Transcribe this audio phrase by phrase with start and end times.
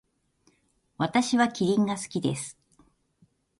[0.97, 2.57] 私はキリンが好きです。